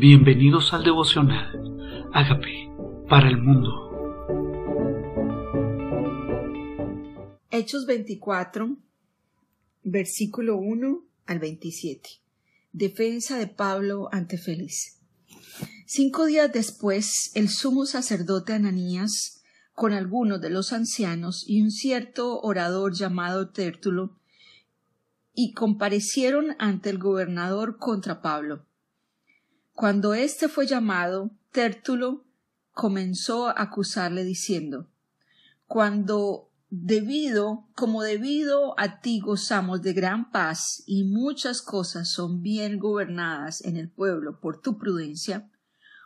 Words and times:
Bienvenidos 0.00 0.72
al 0.72 0.82
devocional. 0.82 2.08
Hágame 2.14 2.72
para 3.06 3.28
el 3.28 3.36
mundo. 3.36 3.68
Hechos 7.50 7.84
24, 7.84 8.78
versículo 9.82 10.56
1 10.56 11.04
al 11.26 11.38
27. 11.38 12.08
Defensa 12.72 13.36
de 13.36 13.46
Pablo 13.46 14.08
ante 14.10 14.38
Félix. 14.38 15.02
Cinco 15.84 16.24
días 16.24 16.50
después, 16.50 17.32
el 17.34 17.50
sumo 17.50 17.84
sacerdote 17.84 18.54
Ananías, 18.54 19.42
con 19.74 19.92
algunos 19.92 20.40
de 20.40 20.48
los 20.48 20.72
ancianos 20.72 21.44
y 21.46 21.60
un 21.60 21.70
cierto 21.70 22.40
orador 22.40 22.94
llamado 22.94 23.50
Tértulo, 23.50 24.16
y 25.34 25.52
comparecieron 25.52 26.56
ante 26.58 26.88
el 26.88 26.96
gobernador 26.96 27.76
contra 27.76 28.22
Pablo. 28.22 28.64
Cuando 29.80 30.12
éste 30.12 30.50
fue 30.50 30.66
llamado, 30.66 31.30
Tértulo 31.52 32.26
comenzó 32.70 33.48
a 33.48 33.62
acusarle 33.62 34.24
diciendo 34.24 34.90
Cuando 35.66 36.50
debido, 36.68 37.66
como 37.74 38.02
debido 38.02 38.78
a 38.78 39.00
ti 39.00 39.20
gozamos 39.20 39.80
de 39.80 39.94
gran 39.94 40.30
paz 40.32 40.82
y 40.84 41.04
muchas 41.04 41.62
cosas 41.62 42.12
son 42.12 42.42
bien 42.42 42.78
gobernadas 42.78 43.64
en 43.64 43.78
el 43.78 43.90
pueblo 43.90 44.38
por 44.38 44.60
tu 44.60 44.76
prudencia, 44.76 45.50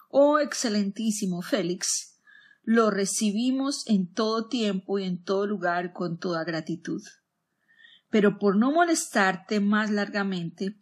oh 0.09 0.39
excelentísimo 0.39 1.43
Félix, 1.43 2.21
lo 2.63 2.93
recibimos 2.93 3.89
en 3.89 4.07
todo 4.07 4.47
tiempo 4.47 5.01
y 5.01 5.03
en 5.03 5.21
todo 5.21 5.49
lugar 5.49 5.93
con 5.93 6.21
toda 6.21 6.45
gratitud. 6.45 7.03
Pero 8.09 8.39
por 8.39 8.55
no 8.55 8.71
molestarte 8.71 9.59
más 9.59 9.91
largamente, 9.91 10.79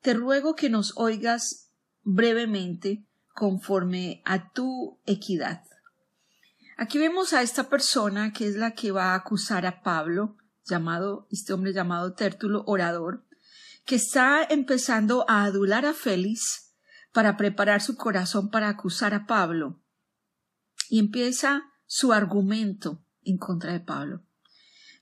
te 0.00 0.14
ruego 0.14 0.54
que 0.54 0.70
nos 0.70 0.92
oigas 0.96 1.65
brevemente 2.06 3.04
conforme 3.34 4.22
a 4.24 4.52
tu 4.52 4.98
equidad. 5.04 5.64
Aquí 6.78 6.98
vemos 6.98 7.32
a 7.32 7.42
esta 7.42 7.68
persona 7.68 8.32
que 8.32 8.46
es 8.46 8.54
la 8.54 8.74
que 8.74 8.92
va 8.92 9.12
a 9.12 9.16
acusar 9.16 9.66
a 9.66 9.82
Pablo, 9.82 10.36
llamado, 10.64 11.26
este 11.30 11.52
hombre 11.52 11.72
llamado 11.72 12.14
Tértulo, 12.14 12.62
orador, 12.66 13.26
que 13.84 13.96
está 13.96 14.44
empezando 14.44 15.24
a 15.28 15.44
adular 15.44 15.84
a 15.84 15.94
Félix 15.94 16.72
para 17.12 17.36
preparar 17.36 17.82
su 17.82 17.96
corazón 17.96 18.50
para 18.50 18.68
acusar 18.68 19.12
a 19.12 19.26
Pablo. 19.26 19.82
Y 20.88 21.00
empieza 21.00 21.64
su 21.86 22.12
argumento 22.12 23.04
en 23.22 23.36
contra 23.36 23.72
de 23.72 23.80
Pablo. 23.80 24.22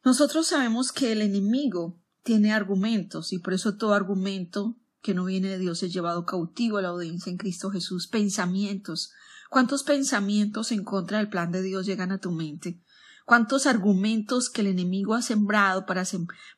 Nosotros 0.05 0.47
sabemos 0.47 0.91
que 0.91 1.13
el 1.13 1.21
enemigo 1.21 2.01
tiene 2.23 2.55
argumentos 2.55 3.33
y 3.33 3.39
por 3.41 3.53
eso 3.53 3.77
todo 3.77 3.93
argumento 3.93 4.79
que 5.05 5.13
no 5.13 5.27
viene 5.27 5.51
de 5.51 5.59
Dios 5.59 5.83
es 5.83 5.93
llevado 5.93 6.25
cautivo 6.25 6.79
a 6.79 6.83
la 6.83 6.89
audiencia 6.89 7.31
en 7.31 7.37
Cristo 7.37 7.71
Jesús. 7.71 8.09
Pensamientos. 8.09 9.13
¿Cuántos 9.51 9.83
pensamientos 9.83 10.73
en 10.73 10.83
contra 10.83 11.19
del 11.19 11.29
plan 11.29 11.53
de 11.53 11.61
Dios 11.61 11.85
llegan 11.85 12.11
a 12.11 12.19
tu 12.19 12.33
mente? 12.33 12.81
¿Cuántos 13.27 13.67
argumentos 13.67 14.49
que 14.49 14.63
el 14.63 14.69
enemigo 14.69 15.13
ha 15.13 15.21
sembrado 15.21 15.85
para, 15.85 16.05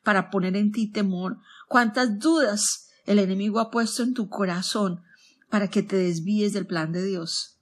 para 0.01 0.29
poner 0.29 0.55
en 0.55 0.71
ti 0.71 0.89
temor? 0.89 1.39
¿Cuántas 1.67 2.19
dudas 2.19 2.87
el 3.05 3.19
enemigo 3.19 3.59
ha 3.59 3.69
puesto 3.69 4.01
en 4.01 4.13
tu 4.13 4.29
corazón 4.29 5.03
para 5.49 5.69
que 5.69 5.83
te 5.83 5.97
desvíes 5.97 6.53
del 6.53 6.67
plan 6.67 6.93
de 6.93 7.03
Dios? 7.03 7.59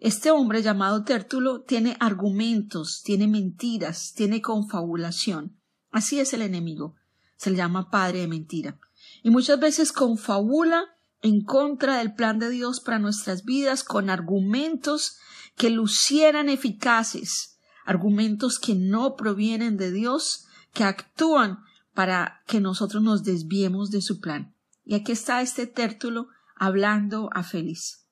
Este 0.00 0.32
hombre 0.32 0.62
llamado 0.62 1.04
Tértulo 1.04 1.62
tiene 1.62 1.96
argumentos, 2.00 3.02
tiene 3.04 3.28
mentiras, 3.28 4.12
tiene 4.16 4.42
confabulación. 4.42 5.56
Así 5.92 6.18
es 6.18 6.32
el 6.34 6.42
enemigo. 6.42 6.96
Se 7.36 7.50
le 7.50 7.56
llama 7.56 7.88
padre 7.88 8.18
de 8.20 8.26
mentira 8.28 8.80
y 9.24 9.30
muchas 9.30 9.58
veces 9.58 9.90
confabula 9.90 10.84
en 11.22 11.42
contra 11.42 11.96
del 11.96 12.12
plan 12.14 12.38
de 12.38 12.50
Dios 12.50 12.80
para 12.80 12.98
nuestras 12.98 13.44
vidas 13.44 13.82
con 13.82 14.10
argumentos 14.10 15.16
que 15.56 15.70
lucieran 15.70 16.50
eficaces, 16.50 17.58
argumentos 17.86 18.58
que 18.58 18.74
no 18.74 19.16
provienen 19.16 19.78
de 19.78 19.90
Dios, 19.92 20.44
que 20.74 20.84
actúan 20.84 21.60
para 21.94 22.42
que 22.46 22.60
nosotros 22.60 23.02
nos 23.02 23.24
desviemos 23.24 23.90
de 23.90 24.02
su 24.02 24.20
plan. 24.20 24.54
Y 24.84 24.94
aquí 24.94 25.12
está 25.12 25.40
este 25.40 25.66
tértulo 25.66 26.28
hablando 26.54 27.30
a 27.32 27.44
Félix. 27.44 28.06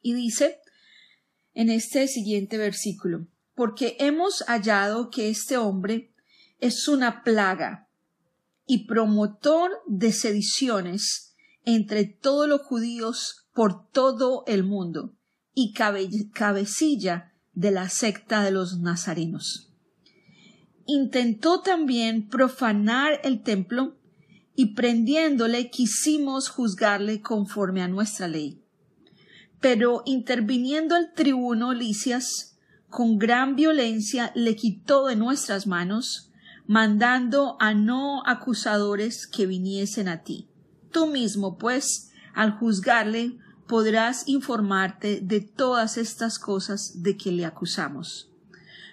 Y 0.00 0.14
dice 0.14 0.60
en 1.54 1.70
este 1.70 2.06
siguiente 2.06 2.56
versículo, 2.56 3.26
porque 3.56 3.96
hemos 3.98 4.44
hallado 4.46 5.10
que 5.10 5.28
este 5.28 5.56
hombre 5.56 6.14
es 6.60 6.86
una 6.86 7.24
plaga 7.24 7.89
y 8.70 8.86
promotor 8.86 9.72
de 9.88 10.12
sediciones 10.12 11.34
entre 11.64 12.04
todos 12.04 12.48
los 12.48 12.60
judíos 12.60 13.48
por 13.52 13.90
todo 13.90 14.44
el 14.46 14.62
mundo 14.62 15.16
y 15.54 15.72
cabecilla 15.72 17.32
de 17.52 17.72
la 17.72 17.88
secta 17.88 18.44
de 18.44 18.52
los 18.52 18.78
nazarenos. 18.78 19.72
Intentó 20.86 21.62
también 21.62 22.28
profanar 22.28 23.20
el 23.24 23.42
templo 23.42 23.96
y 24.54 24.74
prendiéndole 24.74 25.68
quisimos 25.68 26.48
juzgarle 26.48 27.22
conforme 27.22 27.82
a 27.82 27.88
nuestra 27.88 28.28
ley. 28.28 28.62
Pero 29.58 30.04
interviniendo 30.06 30.96
el 30.96 31.12
tribuno 31.12 31.74
Licias, 31.74 32.56
con 32.88 33.18
gran 33.18 33.56
violencia 33.56 34.30
le 34.36 34.54
quitó 34.54 35.08
de 35.08 35.16
nuestras 35.16 35.66
manos 35.66 36.29
mandando 36.70 37.56
a 37.58 37.74
no 37.74 38.22
acusadores 38.24 39.26
que 39.26 39.44
viniesen 39.44 40.06
a 40.06 40.22
ti. 40.22 40.48
Tú 40.92 41.08
mismo, 41.08 41.58
pues, 41.58 42.12
al 42.32 42.52
juzgarle, 42.52 43.36
podrás 43.66 44.28
informarte 44.28 45.18
de 45.20 45.40
todas 45.40 45.96
estas 45.96 46.38
cosas 46.38 47.02
de 47.02 47.16
que 47.16 47.32
le 47.32 47.44
acusamos. 47.44 48.30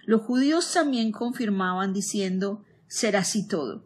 Los 0.08 0.24
judíos 0.24 0.74
también 0.74 1.12
confirmaban 1.12 1.94
diciendo 1.94 2.66
será 2.88 3.20
así 3.20 3.48
todo. 3.48 3.86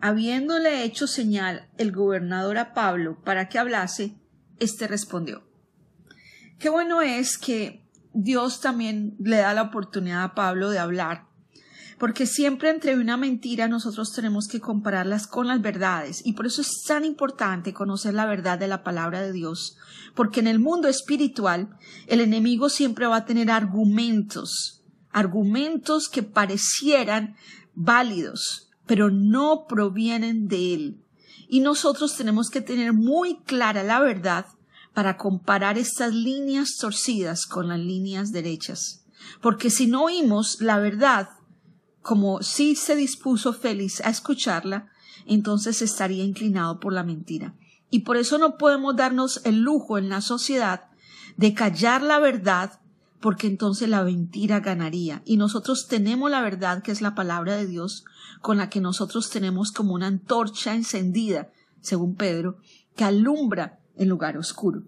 Habiéndole 0.00 0.84
hecho 0.84 1.08
señal 1.08 1.68
el 1.76 1.90
gobernador 1.90 2.56
a 2.56 2.72
Pablo 2.72 3.20
para 3.24 3.48
que 3.48 3.58
hablase, 3.58 4.14
éste 4.60 4.86
respondió. 4.86 5.42
Qué 6.60 6.68
bueno 6.68 7.02
es 7.02 7.36
que 7.36 7.84
Dios 8.12 8.60
también 8.60 9.16
le 9.18 9.38
da 9.38 9.54
la 9.54 9.62
oportunidad 9.62 10.22
a 10.22 10.34
Pablo 10.36 10.70
de 10.70 10.78
hablar 10.78 11.27
porque 11.98 12.26
siempre 12.26 12.70
entre 12.70 12.96
una 12.96 13.16
mentira 13.16 13.66
nosotros 13.66 14.12
tenemos 14.12 14.46
que 14.46 14.60
compararlas 14.60 15.26
con 15.26 15.48
las 15.48 15.60
verdades 15.60 16.22
y 16.24 16.34
por 16.34 16.46
eso 16.46 16.60
es 16.60 16.82
tan 16.86 17.04
importante 17.04 17.72
conocer 17.72 18.14
la 18.14 18.26
verdad 18.26 18.58
de 18.58 18.68
la 18.68 18.84
palabra 18.84 19.20
de 19.20 19.32
Dios, 19.32 19.76
porque 20.14 20.40
en 20.40 20.46
el 20.46 20.60
mundo 20.60 20.88
espiritual 20.88 21.76
el 22.06 22.20
enemigo 22.20 22.68
siempre 22.68 23.06
va 23.06 23.16
a 23.16 23.24
tener 23.24 23.50
argumentos, 23.50 24.84
argumentos 25.10 26.08
que 26.08 26.22
parecieran 26.22 27.36
válidos, 27.74 28.70
pero 28.86 29.10
no 29.10 29.66
provienen 29.68 30.46
de 30.46 30.74
él. 30.74 31.04
Y 31.48 31.60
nosotros 31.60 32.16
tenemos 32.16 32.50
que 32.50 32.60
tener 32.60 32.92
muy 32.92 33.40
clara 33.42 33.82
la 33.82 34.00
verdad 34.00 34.46
para 34.92 35.16
comparar 35.16 35.78
estas 35.78 36.14
líneas 36.14 36.76
torcidas 36.78 37.46
con 37.46 37.68
las 37.68 37.78
líneas 37.78 38.32
derechas. 38.32 39.04
Porque 39.40 39.70
si 39.70 39.86
no 39.86 40.04
oímos 40.04 40.60
la 40.60 40.78
verdad, 40.78 41.28
como 42.02 42.42
si 42.42 42.74
se 42.76 42.96
dispuso 42.96 43.52
Félix 43.52 44.00
a 44.00 44.10
escucharla, 44.10 44.88
entonces 45.26 45.82
estaría 45.82 46.24
inclinado 46.24 46.80
por 46.80 46.92
la 46.92 47.04
mentira. 47.04 47.54
Y 47.90 48.00
por 48.00 48.16
eso 48.16 48.38
no 48.38 48.56
podemos 48.56 48.96
darnos 48.96 49.40
el 49.44 49.60
lujo 49.60 49.98
en 49.98 50.08
la 50.08 50.20
sociedad 50.20 50.88
de 51.36 51.54
callar 51.54 52.02
la 52.02 52.18
verdad, 52.18 52.80
porque 53.20 53.46
entonces 53.46 53.88
la 53.88 54.04
mentira 54.04 54.60
ganaría. 54.60 55.22
Y 55.24 55.36
nosotros 55.36 55.86
tenemos 55.88 56.30
la 56.30 56.40
verdad, 56.40 56.82
que 56.82 56.92
es 56.92 57.00
la 57.00 57.14
palabra 57.14 57.56
de 57.56 57.66
Dios, 57.66 58.04
con 58.40 58.58
la 58.58 58.68
que 58.68 58.80
nosotros 58.80 59.30
tenemos 59.30 59.72
como 59.72 59.94
una 59.94 60.06
antorcha 60.06 60.74
encendida, 60.74 61.50
según 61.80 62.14
Pedro, 62.14 62.58
que 62.96 63.04
alumbra 63.04 63.80
el 63.96 64.08
lugar 64.08 64.36
oscuro. 64.36 64.82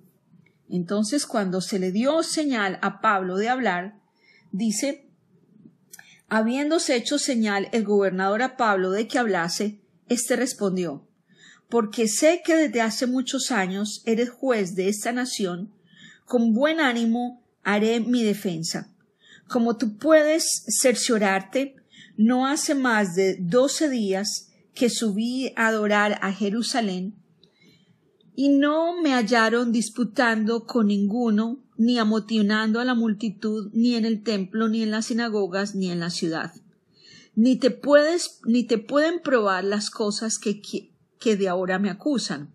Entonces, 0.68 1.26
cuando 1.26 1.60
se 1.60 1.78
le 1.78 1.90
dio 1.92 2.22
señal 2.22 2.78
a 2.82 3.00
Pablo 3.00 3.36
de 3.36 3.48
hablar, 3.48 4.00
dice 4.52 5.09
Habiéndose 6.32 6.94
hecho 6.94 7.18
señal 7.18 7.68
el 7.72 7.82
gobernador 7.82 8.42
a 8.42 8.56
Pablo 8.56 8.92
de 8.92 9.08
que 9.08 9.18
hablase, 9.18 9.80
éste 10.08 10.36
respondió 10.36 11.08
Porque 11.68 12.06
sé 12.06 12.42
que 12.44 12.54
desde 12.54 12.80
hace 12.80 13.08
muchos 13.08 13.50
años 13.50 14.00
eres 14.06 14.30
juez 14.30 14.76
de 14.76 14.88
esta 14.88 15.10
nación, 15.10 15.72
con 16.24 16.54
buen 16.54 16.78
ánimo 16.78 17.42
haré 17.64 17.98
mi 17.98 18.22
defensa. 18.22 18.94
Como 19.48 19.76
tú 19.76 19.98
puedes 19.98 20.64
cerciorarte, 20.80 21.74
no 22.16 22.46
hace 22.46 22.76
más 22.76 23.16
de 23.16 23.36
doce 23.40 23.88
días 23.88 24.50
que 24.72 24.88
subí 24.88 25.52
a 25.56 25.66
adorar 25.66 26.20
a 26.22 26.32
Jerusalén, 26.32 27.16
y 28.36 28.50
no 28.50 29.02
me 29.02 29.14
hallaron 29.14 29.72
disputando 29.72 30.64
con 30.64 30.86
ninguno 30.86 31.64
ni 31.80 31.98
amotinando 31.98 32.78
a 32.78 32.84
la 32.84 32.94
multitud, 32.94 33.70
ni 33.72 33.94
en 33.94 34.04
el 34.04 34.22
templo, 34.22 34.68
ni 34.68 34.82
en 34.82 34.90
las 34.90 35.06
sinagogas, 35.06 35.74
ni 35.74 35.90
en 35.90 35.98
la 35.98 36.10
ciudad. 36.10 36.52
Ni 37.34 37.56
te 37.56 37.70
puedes, 37.70 38.40
ni 38.44 38.64
te 38.64 38.76
pueden 38.76 39.22
probar 39.22 39.64
las 39.64 39.88
cosas 39.88 40.38
que, 40.38 40.60
que 41.18 41.36
de 41.36 41.48
ahora 41.48 41.78
me 41.78 41.88
acusan. 41.88 42.54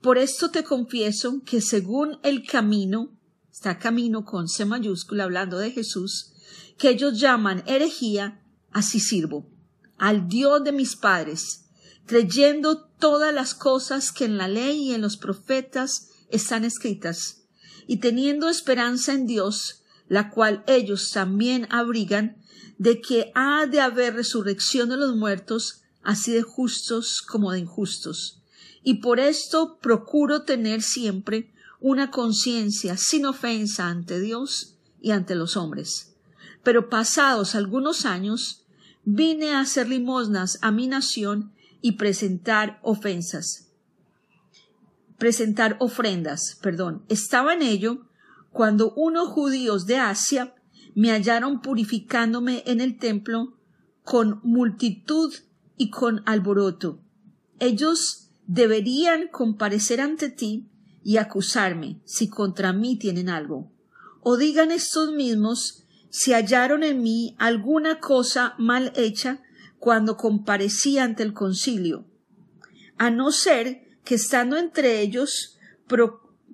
Por 0.00 0.16
esto 0.16 0.50
te 0.50 0.64
confieso 0.64 1.42
que 1.44 1.60
según 1.60 2.18
el 2.22 2.46
camino, 2.46 3.10
está 3.52 3.78
camino 3.78 4.24
con 4.24 4.48
C 4.48 4.64
mayúscula 4.64 5.24
hablando 5.24 5.58
de 5.58 5.72
Jesús, 5.72 6.32
que 6.78 6.88
ellos 6.88 7.20
llaman 7.20 7.62
herejía, 7.66 8.42
así 8.72 9.00
sirvo, 9.00 9.50
al 9.98 10.28
Dios 10.28 10.64
de 10.64 10.72
mis 10.72 10.96
padres, 10.96 11.66
creyendo 12.06 12.86
todas 12.98 13.34
las 13.34 13.54
cosas 13.54 14.12
que 14.12 14.24
en 14.24 14.38
la 14.38 14.48
ley 14.48 14.78
y 14.78 14.94
en 14.94 15.02
los 15.02 15.18
profetas 15.18 16.08
están 16.30 16.64
escritas, 16.64 17.45
y 17.86 17.98
teniendo 17.98 18.48
esperanza 18.48 19.12
en 19.12 19.26
Dios, 19.26 19.82
la 20.08 20.30
cual 20.30 20.64
ellos 20.66 21.10
también 21.10 21.66
abrigan, 21.70 22.36
de 22.78 23.00
que 23.00 23.32
ha 23.34 23.66
de 23.66 23.80
haber 23.80 24.14
resurrección 24.14 24.88
de 24.88 24.96
los 24.96 25.16
muertos, 25.16 25.82
así 26.02 26.32
de 26.32 26.42
justos 26.42 27.22
como 27.22 27.52
de 27.52 27.60
injustos. 27.60 28.42
Y 28.82 28.94
por 28.94 29.18
esto 29.18 29.78
procuro 29.80 30.42
tener 30.42 30.82
siempre 30.82 31.50
una 31.80 32.10
conciencia 32.10 32.96
sin 32.96 33.26
ofensa 33.26 33.88
ante 33.88 34.20
Dios 34.20 34.74
y 35.00 35.10
ante 35.10 35.34
los 35.34 35.56
hombres. 35.56 36.14
Pero 36.62 36.88
pasados 36.88 37.54
algunos 37.54 38.04
años, 38.04 38.64
vine 39.04 39.52
a 39.52 39.60
hacer 39.60 39.88
limosnas 39.88 40.58
a 40.62 40.70
mi 40.70 40.86
nación 40.86 41.52
y 41.80 41.92
presentar 41.92 42.80
ofensas. 42.82 43.65
Presentar 45.18 45.76
ofrendas, 45.80 46.58
perdón. 46.62 47.04
Estaba 47.08 47.54
en 47.54 47.62
ello 47.62 48.06
cuando 48.50 48.92
unos 48.94 49.28
judíos 49.28 49.86
de 49.86 49.96
Asia 49.96 50.54
me 50.94 51.10
hallaron 51.10 51.60
purificándome 51.60 52.62
en 52.66 52.80
el 52.80 52.98
templo 52.98 53.58
con 54.02 54.40
multitud 54.42 55.34
y 55.76 55.90
con 55.90 56.22
alboroto. 56.26 57.00
Ellos 57.58 58.30
deberían 58.46 59.28
comparecer 59.28 60.00
ante 60.00 60.30
ti 60.30 60.68
y 61.02 61.18
acusarme 61.18 62.00
si 62.04 62.28
contra 62.28 62.72
mí 62.72 62.96
tienen 62.96 63.28
algo. 63.28 63.70
O 64.22 64.36
digan 64.36 64.70
estos 64.70 65.12
mismos 65.12 65.86
si 66.10 66.32
hallaron 66.32 66.82
en 66.82 67.02
mí 67.02 67.36
alguna 67.38 68.00
cosa 68.00 68.54
mal 68.58 68.92
hecha 68.96 69.42
cuando 69.78 70.16
comparecí 70.16 70.98
ante 70.98 71.22
el 71.22 71.32
concilio, 71.32 72.06
a 72.96 73.10
no 73.10 73.30
ser 73.30 73.85
que 74.06 74.14
estando 74.14 74.56
entre 74.56 75.00
ellos 75.00 75.58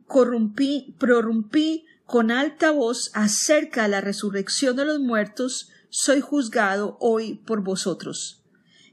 corrompí, 0.07 0.97
prorrumpí 0.99 1.85
con 2.07 2.31
alta 2.33 2.73
voz 2.73 3.11
acerca 3.15 3.85
de 3.85 3.91
la 3.91 4.01
resurrección 4.01 4.75
de 4.75 4.87
los 4.87 4.99
muertos, 4.99 5.71
soy 5.91 6.21
juzgado 6.21 6.97
hoy 6.99 7.35
por 7.47 7.63
vosotros. 7.63 8.43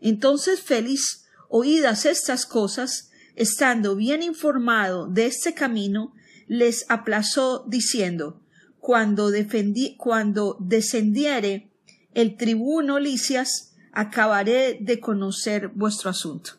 Entonces 0.01 0.59
Félix, 0.59 1.25
oídas 1.47 2.05
estas 2.05 2.45
cosas, 2.45 3.11
estando 3.35 3.95
bien 3.95 4.21
informado 4.21 5.07
de 5.07 5.25
este 5.25 5.53
camino, 5.53 6.13
les 6.47 6.85
aplazó 6.89 7.65
diciendo 7.67 8.41
cuando, 8.79 9.31
defendí, 9.31 9.95
cuando 9.97 10.57
descendiere 10.59 11.71
el 12.13 12.35
tribuno 12.35 12.99
Licias, 12.99 13.75
acabaré 13.93 14.77
de 14.81 14.99
conocer 14.99 15.69
vuestro 15.69 16.09
asunto. 16.09 16.58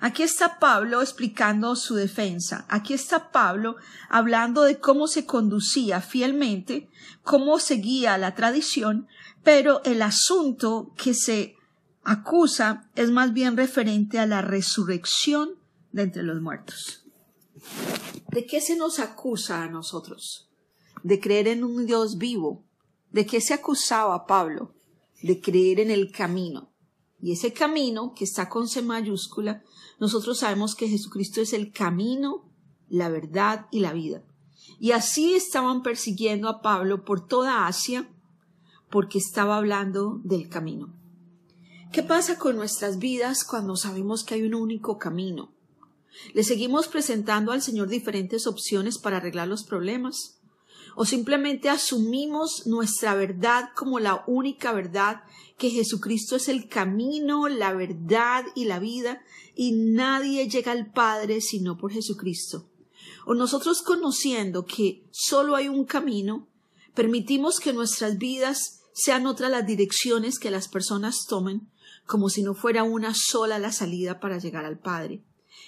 Aquí 0.00 0.22
está 0.22 0.58
Pablo 0.58 1.00
explicando 1.00 1.74
su 1.76 1.94
defensa. 1.94 2.66
Aquí 2.68 2.94
está 2.94 3.30
Pablo 3.30 3.76
hablando 4.08 4.62
de 4.62 4.78
cómo 4.78 5.06
se 5.06 5.24
conducía 5.24 6.00
fielmente, 6.00 6.88
cómo 7.22 7.58
seguía 7.58 8.18
la 8.18 8.34
tradición, 8.34 9.08
pero 9.42 9.82
el 9.84 10.02
asunto 10.02 10.92
que 10.96 11.14
se 11.14 11.56
acusa 12.04 12.88
es 12.94 13.10
más 13.10 13.32
bien 13.32 13.56
referente 13.56 14.18
a 14.18 14.26
la 14.26 14.42
resurrección 14.42 15.50
de 15.92 16.02
entre 16.02 16.22
los 16.22 16.40
muertos. 16.40 17.04
¿De 18.28 18.44
qué 18.44 18.60
se 18.60 18.76
nos 18.76 18.98
acusa 18.98 19.62
a 19.62 19.68
nosotros? 19.68 20.50
De 21.02 21.20
creer 21.20 21.48
en 21.48 21.64
un 21.64 21.86
Dios 21.86 22.18
vivo. 22.18 22.64
¿De 23.10 23.24
qué 23.24 23.40
se 23.40 23.54
acusaba 23.54 24.14
a 24.14 24.26
Pablo? 24.26 24.74
De 25.22 25.40
creer 25.40 25.80
en 25.80 25.90
el 25.90 26.12
camino. 26.12 26.75
Y 27.20 27.32
ese 27.32 27.52
camino, 27.52 28.12
que 28.14 28.24
está 28.24 28.48
con 28.48 28.68
C 28.68 28.82
mayúscula, 28.82 29.62
nosotros 29.98 30.38
sabemos 30.38 30.74
que 30.74 30.88
Jesucristo 30.88 31.40
es 31.40 31.52
el 31.52 31.72
camino, 31.72 32.50
la 32.88 33.08
verdad 33.08 33.66
y 33.70 33.80
la 33.80 33.92
vida. 33.92 34.22
Y 34.78 34.92
así 34.92 35.34
estaban 35.34 35.82
persiguiendo 35.82 36.48
a 36.48 36.60
Pablo 36.60 37.04
por 37.04 37.26
toda 37.26 37.66
Asia 37.66 38.08
porque 38.90 39.18
estaba 39.18 39.56
hablando 39.56 40.20
del 40.22 40.48
camino. 40.48 40.94
¿Qué 41.92 42.02
pasa 42.02 42.38
con 42.38 42.56
nuestras 42.56 42.98
vidas 42.98 43.44
cuando 43.44 43.76
sabemos 43.76 44.24
que 44.24 44.34
hay 44.34 44.42
un 44.42 44.54
único 44.54 44.98
camino? 44.98 45.54
¿Le 46.34 46.44
seguimos 46.44 46.88
presentando 46.88 47.52
al 47.52 47.62
Señor 47.62 47.88
diferentes 47.88 48.46
opciones 48.46 48.98
para 48.98 49.18
arreglar 49.18 49.48
los 49.48 49.64
problemas? 49.64 50.40
¿O 50.94 51.04
simplemente 51.04 51.68
asumimos 51.68 52.66
nuestra 52.66 53.14
verdad 53.14 53.70
como 53.74 53.98
la 53.98 54.24
única 54.26 54.72
verdad 54.72 55.24
que 55.58 55.70
Jesucristo 55.70 56.36
es 56.36 56.48
el 56.48 56.68
camino, 56.68 57.48
la 57.48 57.72
verdad 57.72 58.44
y 58.54 58.64
la 58.64 58.78
vida, 58.78 59.22
y 59.54 59.72
nadie 59.72 60.48
llega 60.48 60.72
al 60.72 60.92
Padre 60.92 61.40
sino 61.40 61.78
por 61.78 61.92
Jesucristo. 61.92 62.68
O 63.24 63.34
nosotros 63.34 63.82
conociendo 63.82 64.66
que 64.66 65.04
solo 65.10 65.56
hay 65.56 65.68
un 65.68 65.84
camino, 65.84 66.48
permitimos 66.94 67.58
que 67.58 67.72
nuestras 67.72 68.18
vidas 68.18 68.82
sean 68.92 69.26
otras 69.26 69.50
las 69.50 69.66
direcciones 69.66 70.38
que 70.38 70.50
las 70.50 70.68
personas 70.68 71.26
tomen, 71.26 71.68
como 72.06 72.28
si 72.28 72.42
no 72.42 72.54
fuera 72.54 72.82
una 72.84 73.14
sola 73.14 73.58
la 73.58 73.72
salida 73.72 74.20
para 74.20 74.38
llegar 74.38 74.64
al 74.64 74.78
Padre. 74.78 75.22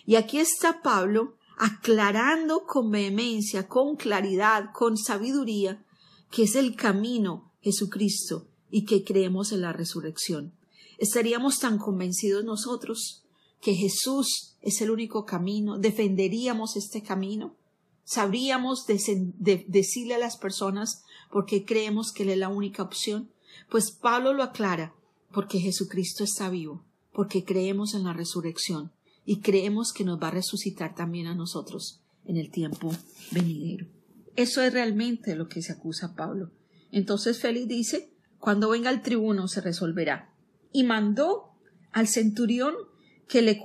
Y 0.06 0.16
aquí 0.16 0.38
está 0.38 0.82
Pablo 0.82 1.36
aclarando 1.58 2.64
con 2.64 2.90
vehemencia, 2.90 3.66
con 3.66 3.96
claridad, 3.96 4.70
con 4.72 4.96
sabiduría, 4.96 5.84
que 6.30 6.44
es 6.44 6.54
el 6.54 6.76
camino 6.76 7.52
Jesucristo 7.60 8.46
y 8.70 8.84
que 8.84 9.04
creemos 9.04 9.52
en 9.52 9.62
la 9.62 9.72
resurrección. 9.72 10.52
¿Estaríamos 10.98 11.58
tan 11.58 11.78
convencidos 11.78 12.44
nosotros 12.44 13.24
que 13.60 13.74
Jesús 13.74 14.56
es 14.62 14.80
el 14.80 14.90
único 14.90 15.24
camino? 15.24 15.78
¿Defenderíamos 15.78 16.76
este 16.76 17.02
camino? 17.02 17.56
¿Sabríamos 18.04 18.86
decirle 18.86 20.14
a 20.14 20.18
las 20.18 20.36
personas 20.36 21.02
por 21.30 21.44
qué 21.44 21.64
creemos 21.64 22.12
que 22.12 22.22
Él 22.22 22.30
es 22.30 22.38
la 22.38 22.48
única 22.48 22.82
opción? 22.82 23.30
Pues 23.68 23.90
Pablo 23.90 24.32
lo 24.32 24.42
aclara, 24.42 24.94
porque 25.32 25.58
Jesucristo 25.58 26.24
está 26.24 26.48
vivo, 26.48 26.84
porque 27.12 27.44
creemos 27.44 27.94
en 27.94 28.04
la 28.04 28.12
resurrección 28.12 28.92
y 29.28 29.40
creemos 29.40 29.92
que 29.92 30.04
nos 30.04 30.18
va 30.18 30.28
a 30.28 30.30
resucitar 30.30 30.94
también 30.94 31.26
a 31.26 31.34
nosotros 31.34 32.00
en 32.24 32.38
el 32.38 32.50
tiempo 32.50 32.90
venidero. 33.30 33.86
Eso 34.36 34.62
es 34.62 34.72
realmente 34.72 35.36
lo 35.36 35.50
que 35.50 35.60
se 35.60 35.72
acusa 35.72 36.06
a 36.06 36.14
Pablo. 36.14 36.50
Entonces 36.92 37.38
Félix 37.38 37.68
dice, 37.68 38.10
cuando 38.38 38.70
venga 38.70 38.88
el 38.88 39.02
tribuno 39.02 39.46
se 39.46 39.60
resolverá. 39.60 40.32
Y 40.72 40.84
mandó 40.84 41.50
al 41.92 42.08
centurión 42.08 42.74
que, 43.28 43.42
le 43.42 43.62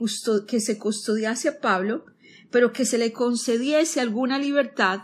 que 0.50 0.60
se 0.60 0.78
custodiase 0.78 1.48
a 1.48 1.62
Pablo, 1.62 2.04
pero 2.52 2.74
que 2.74 2.84
se 2.84 2.98
le 2.98 3.14
concediese 3.14 4.02
alguna 4.02 4.40
libertad 4.40 5.04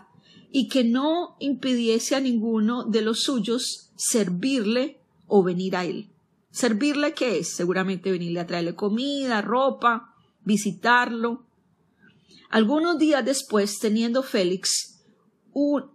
y 0.51 0.67
que 0.67 0.83
no 0.83 1.38
impidiese 1.39 2.17
a 2.17 2.19
ninguno 2.19 2.83
de 2.83 3.01
los 3.01 3.22
suyos 3.22 3.91
servirle 3.95 5.00
o 5.25 5.41
venir 5.41 5.77
a 5.77 5.86
él. 5.86 6.10
¿Servirle 6.51 7.13
qué 7.13 7.39
es? 7.39 7.48
Seguramente 7.55 8.12
venirle 8.12 8.41
a 8.41 8.48
traerle 8.48 8.75
comida, 8.75 9.41
ropa, 9.41 10.08
visitarlo. 10.50 11.46
Algunos 12.50 12.98
días 12.98 13.24
después, 13.24 13.77
teniendo 13.77 14.24
Félix 14.24 15.03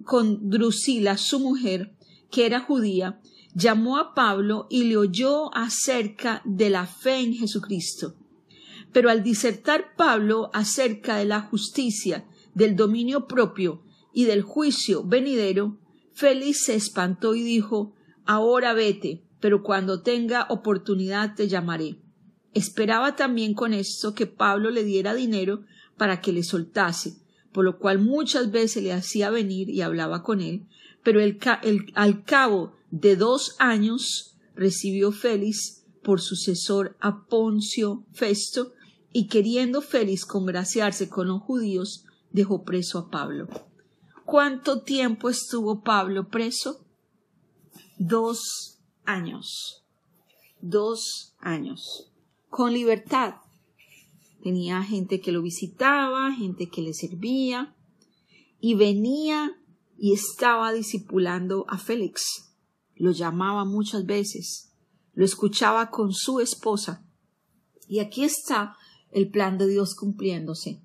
con 0.04 0.48
Drusila, 0.48 1.16
su 1.16 1.40
mujer, 1.40 1.92
que 2.30 2.46
era 2.46 2.60
judía, 2.60 3.20
llamó 3.52 3.98
a 3.98 4.14
Pablo 4.14 4.68
y 4.70 4.84
le 4.84 4.96
oyó 4.96 5.52
acerca 5.56 6.40
de 6.44 6.70
la 6.70 6.86
fe 6.86 7.18
en 7.18 7.34
Jesucristo. 7.34 8.14
Pero 8.92 9.10
al 9.10 9.24
disertar 9.24 9.96
Pablo 9.96 10.50
acerca 10.52 11.16
de 11.16 11.24
la 11.24 11.40
justicia, 11.40 12.24
del 12.54 12.76
dominio 12.76 13.26
propio 13.26 13.82
y 14.12 14.24
del 14.24 14.42
juicio 14.42 15.02
venidero, 15.02 15.78
Félix 16.12 16.66
se 16.66 16.76
espantó 16.76 17.34
y 17.34 17.42
dijo 17.42 17.92
Ahora 18.24 18.72
vete, 18.72 19.24
pero 19.40 19.64
cuando 19.64 20.02
tenga 20.02 20.46
oportunidad 20.48 21.34
te 21.34 21.48
llamaré. 21.48 22.03
Esperaba 22.54 23.16
también 23.16 23.54
con 23.54 23.74
esto 23.74 24.14
que 24.14 24.26
Pablo 24.26 24.70
le 24.70 24.84
diera 24.84 25.14
dinero 25.14 25.64
para 25.96 26.20
que 26.20 26.32
le 26.32 26.42
soltase, 26.42 27.16
por 27.52 27.64
lo 27.64 27.78
cual 27.78 27.98
muchas 27.98 28.50
veces 28.50 28.82
le 28.82 28.92
hacía 28.92 29.30
venir 29.30 29.68
y 29.68 29.82
hablaba 29.82 30.22
con 30.22 30.40
él, 30.40 30.66
pero 31.02 31.20
al 31.94 32.24
cabo 32.24 32.72
de 32.90 33.16
dos 33.16 33.56
años 33.58 34.36
recibió 34.54 35.12
Félix 35.12 35.84
por 36.02 36.20
sucesor 36.20 36.96
a 37.00 37.24
Poncio 37.26 38.04
Festo, 38.12 38.72
y 39.12 39.28
queriendo 39.28 39.80
Félix 39.80 40.24
congraciarse 40.26 41.08
con 41.08 41.28
los 41.28 41.40
judíos, 41.40 42.04
dejó 42.32 42.64
preso 42.64 42.98
a 42.98 43.10
Pablo. 43.10 43.48
¿Cuánto 44.24 44.82
tiempo 44.82 45.28
estuvo 45.28 45.82
Pablo 45.82 46.28
preso? 46.28 46.84
Dos 47.96 48.80
años. 49.04 49.84
Dos 50.60 51.34
años. 51.38 52.10
Con 52.56 52.72
libertad. 52.72 53.34
Tenía 54.40 54.80
gente 54.84 55.20
que 55.20 55.32
lo 55.32 55.42
visitaba, 55.42 56.30
gente 56.30 56.68
que 56.68 56.82
le 56.82 56.94
servía, 56.94 57.74
y 58.60 58.76
venía 58.76 59.60
y 59.98 60.12
estaba 60.12 60.72
discipulando 60.72 61.64
a 61.68 61.78
Félix. 61.78 62.54
Lo 62.94 63.10
llamaba 63.10 63.64
muchas 63.64 64.06
veces, 64.06 64.70
lo 65.14 65.24
escuchaba 65.24 65.90
con 65.90 66.12
su 66.12 66.38
esposa. 66.38 67.04
Y 67.88 67.98
aquí 67.98 68.22
está 68.22 68.76
el 69.10 69.28
plan 69.30 69.58
de 69.58 69.66
Dios 69.66 69.96
cumpliéndose. 69.96 70.80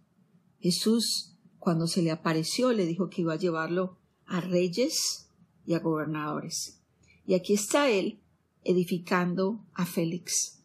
Jesús, 0.59 1.35
cuando 1.59 1.85
se 1.85 2.01
le 2.01 2.09
apareció, 2.09 2.73
le 2.73 2.87
dijo 2.87 3.11
que 3.11 3.21
iba 3.21 3.33
a 3.33 3.39
llevarlo 3.39 3.99
a 4.25 4.41
reyes 4.41 5.29
y 5.67 5.75
a 5.75 5.79
gobernadores. 5.81 6.81
Y 7.27 7.35
aquí 7.35 7.53
está 7.53 7.91
él 7.91 8.23
edificando 8.63 9.63
a 9.75 9.85
Félix. 9.85 10.58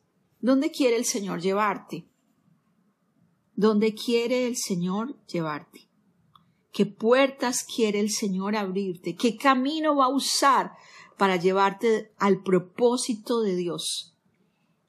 ¿Dónde 0.44 0.70
quiere 0.70 0.96
el 0.96 1.06
Señor 1.06 1.40
llevarte? 1.40 2.06
¿Dónde 3.56 3.94
quiere 3.94 4.46
el 4.46 4.58
Señor 4.58 5.16
llevarte? 5.24 5.88
¿Qué 6.70 6.84
puertas 6.84 7.64
quiere 7.64 7.98
el 7.98 8.10
Señor 8.10 8.54
abrirte? 8.54 9.16
¿Qué 9.16 9.38
camino 9.38 9.96
va 9.96 10.04
a 10.04 10.14
usar 10.14 10.72
para 11.16 11.36
llevarte 11.36 12.12
al 12.18 12.42
propósito 12.42 13.40
de 13.40 13.56
Dios? 13.56 14.18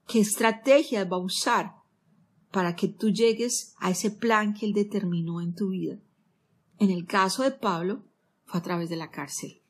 ¿Qué 0.10 0.20
estrategias 0.20 1.10
va 1.10 1.16
a 1.16 1.24
usar 1.24 1.76
para 2.52 2.76
que 2.76 2.90
tú 2.90 3.12
llegues 3.12 3.76
a 3.78 3.92
ese 3.92 4.12
plan 4.12 4.54
que 4.54 4.66
Él 4.66 4.74
determinó 4.74 5.40
en 5.40 5.56
tu 5.56 5.70
vida? 5.70 5.98
En 6.80 6.90
el 6.90 7.06
caso 7.06 7.44
de 7.44 7.52
Pablo, 7.52 8.04
fue 8.44 8.60
a 8.60 8.64
través 8.64 8.90
de 8.90 8.98
la 8.98 9.10
cárcel. 9.10 9.62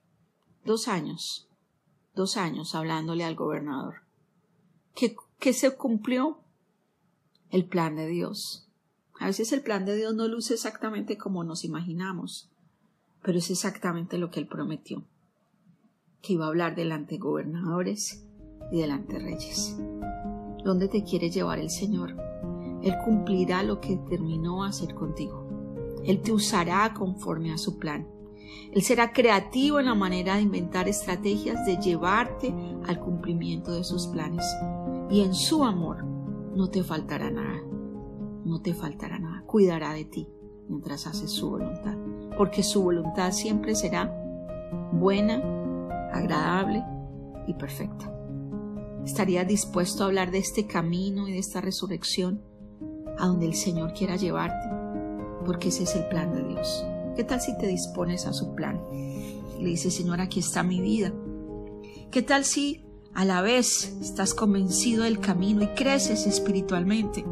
Dos 0.66 0.88
años, 0.88 1.48
dos 2.16 2.38
años 2.38 2.74
hablándole 2.74 3.24
al 3.24 3.36
gobernador. 3.36 3.98
¿Qué, 4.96 5.16
qué 5.40 5.54
se 5.54 5.76
cumplió? 5.76 6.40
El 7.50 7.66
plan 7.68 7.96
de 7.96 8.08
Dios. 8.08 8.68
A 9.20 9.28
veces 9.28 9.54
el 9.54 9.62
plan 9.62 9.86
de 9.86 9.96
Dios 9.96 10.14
no 10.14 10.28
luce 10.28 10.56
exactamente 10.56 11.18
como 11.18 11.44
nos 11.44 11.64
imaginamos, 11.64 12.50
pero 13.24 13.38
es 13.38 13.50
exactamente 13.50 14.18
lo 14.18 14.30
que 14.30 14.40
Él 14.40 14.48
prometió, 14.48 15.06
que 16.22 16.34
iba 16.34 16.46
a 16.46 16.50
hablar 16.50 16.76
delante 16.76 17.16
de 17.16 17.20
gobernadores 17.20 18.26
y 18.72 18.82
delante 18.82 19.14
de 19.14 19.20
reyes. 19.20 19.78
¿Dónde 20.64 20.88
te 20.88 21.04
quiere 21.04 21.30
llevar 21.30 21.60
el 21.60 21.70
Señor? 21.70 22.18
Él 22.84 22.96
cumplirá 23.04 23.64
lo 23.64 23.80
que 23.80 23.96
determinó 23.96 24.64
hacer 24.64 24.94
contigo. 24.94 25.48
Él 26.04 26.22
te 26.22 26.32
usará 26.32 26.94
conforme 26.94 27.52
a 27.54 27.58
su 27.58 27.80
plan. 27.80 28.08
Él 28.72 28.82
será 28.84 29.12
creativo 29.12 29.80
en 29.80 29.86
la 29.86 29.96
manera 29.96 30.36
de 30.36 30.42
inventar 30.42 30.88
estrategias 30.88 31.66
de 31.66 31.78
llevarte 31.78 32.54
al 32.86 33.00
cumplimiento 33.00 33.72
de 33.72 33.84
sus 33.84 34.08
planes. 34.08 34.46
Y 35.10 35.22
en 35.22 35.34
su 35.34 35.64
amor 35.64 36.04
no 36.04 36.70
te 36.70 36.84
faltará 36.84 37.30
nada. 37.30 37.62
No 38.44 38.62
te 38.62 38.74
faltará 38.74 39.20
nada. 39.20 39.44
Cuidará 39.46 39.94
de 39.94 40.06
ti 40.06 40.28
mientras 40.68 41.08
haces 41.08 41.32
su 41.32 41.50
voluntad. 41.50 41.98
Porque 42.38 42.64
su 42.64 42.84
voluntad 42.84 43.32
siempre 43.32 43.76
será 43.76 44.14
buena, 44.92 45.42
agradable 46.12 46.84
y 47.48 47.54
perfecta. 47.54 48.12
¿Estarías 49.06 49.48
dispuesto 49.48 50.04
a 50.04 50.08
hablar 50.08 50.32
de 50.32 50.40
este 50.40 50.66
camino 50.66 51.28
y 51.28 51.34
de 51.34 51.40
esta 51.40 51.62
resurrección 51.62 52.42
a 53.20 53.28
donde 53.28 53.46
el 53.46 53.54
Señor 53.54 53.94
quiera 53.94 54.16
llevarte? 54.16 54.68
Porque 55.46 55.70
ese 55.70 55.84
es 55.84 55.96
el 55.96 56.08
plan 56.08 56.34
de 56.34 56.44
Dios. 56.44 56.86
¿Qué 57.16 57.24
tal 57.24 57.40
si 57.40 57.56
te 57.58 57.68
dispones 57.68 58.26
a 58.26 58.34
su 58.34 58.56
plan? 58.56 58.82
Y 58.92 59.64
le 59.64 59.70
dices, 59.70 59.94
Señor, 59.94 60.22
aquí 60.22 60.40
está 60.40 60.64
mi 60.64 60.82
vida. 60.82 61.14
¿Qué 62.12 62.22
tal 62.22 62.46
si 62.46 62.85
a 63.16 63.26
la 63.26 63.42
vez 63.42 63.98
estás 64.02 64.34
convencido 64.34 65.04
del 65.04 65.20
camino 65.20 65.64
y 65.64 65.68
creces 65.70 66.28
espiritualmente? 66.28 67.26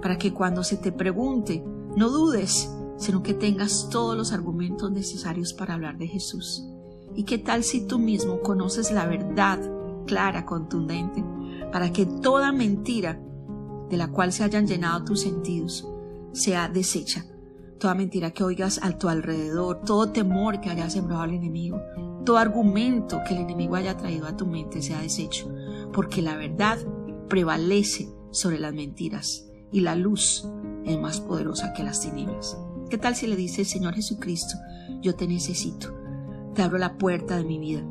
Para 0.00 0.18
que 0.18 0.32
cuando 0.32 0.62
se 0.62 0.76
te 0.76 0.92
pregunte, 0.92 1.64
no 1.96 2.10
dudes, 2.10 2.70
sino 2.98 3.22
que 3.22 3.34
tengas 3.34 3.88
todos 3.90 4.16
los 4.16 4.32
argumentos 4.32 4.92
necesarios 4.92 5.52
para 5.54 5.74
hablar 5.74 5.98
de 5.98 6.06
Jesús. 6.06 6.64
¿Y 7.14 7.24
qué 7.24 7.38
tal 7.38 7.64
si 7.64 7.86
tú 7.86 7.98
mismo 7.98 8.40
conoces 8.40 8.92
la 8.92 9.06
verdad 9.06 9.58
clara, 10.06 10.44
contundente, 10.44 11.24
para 11.72 11.92
que 11.92 12.06
toda 12.06 12.52
mentira 12.52 13.20
de 13.88 13.96
la 13.96 14.10
cual 14.10 14.32
se 14.32 14.44
hayan 14.44 14.66
llenado 14.66 15.04
tus 15.04 15.20
sentidos 15.20 15.86
sea 16.32 16.68
deshecha 16.68 17.26
toda 17.82 17.96
mentira 17.96 18.30
que 18.30 18.44
oigas 18.44 18.78
a 18.80 18.96
tu 18.96 19.08
alrededor, 19.08 19.80
todo 19.84 20.12
temor 20.12 20.60
que 20.60 20.70
haya 20.70 20.88
sembrado 20.88 21.24
el 21.24 21.32
enemigo, 21.32 21.80
todo 22.24 22.38
argumento 22.38 23.20
que 23.26 23.34
el 23.34 23.40
enemigo 23.40 23.76
haya 23.76 23.96
traído 23.96 24.26
a 24.26 24.36
tu 24.36 24.46
mente 24.46 24.82
sea 24.82 25.00
deshecho, 25.00 25.52
porque 25.92 26.22
la 26.22 26.36
verdad 26.36 26.78
prevalece 27.28 28.08
sobre 28.30 28.58
las 28.58 28.74
mentiras 28.74 29.46
y 29.70 29.80
la 29.80 29.94
luz 29.94 30.48
es 30.84 30.98
más 30.98 31.20
poderosa 31.20 31.72
que 31.72 31.82
las 31.82 32.00
tinieblas. 32.00 32.56
¿Qué 32.90 32.98
tal 32.98 33.16
si 33.16 33.26
le 33.26 33.36
dices, 33.36 33.68
Señor 33.68 33.94
Jesucristo, 33.94 34.56
yo 35.00 35.14
te 35.14 35.26
necesito, 35.26 35.94
te 36.54 36.62
abro 36.62 36.78
la 36.78 36.98
puerta 36.98 37.36
de 37.36 37.44
mi 37.44 37.58
vida, 37.58 37.84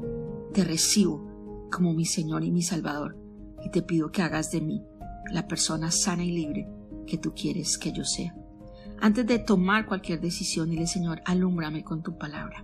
te 0.53 0.63
recibo 0.63 1.67
como 1.71 1.93
mi 1.93 2.05
Señor 2.05 2.43
y 2.43 2.51
mi 2.51 2.61
Salvador 2.61 3.17
y 3.63 3.71
te 3.71 3.81
pido 3.81 4.11
que 4.11 4.21
hagas 4.21 4.51
de 4.51 4.61
mí 4.61 4.83
la 5.31 5.47
persona 5.47 5.91
sana 5.91 6.23
y 6.23 6.31
libre 6.31 6.67
que 7.07 7.17
tú 7.17 7.33
quieres 7.33 7.77
que 7.77 7.91
yo 7.91 8.03
sea? 8.03 8.35
antes 9.01 9.25
de 9.25 9.39
tomar 9.39 9.87
cualquier 9.87 10.21
decisión, 10.21 10.69
dile 10.69 10.85
Señor, 10.85 11.21
alúmbrame 11.25 11.83
con 11.83 12.03
tu 12.03 12.17
palabra. 12.17 12.63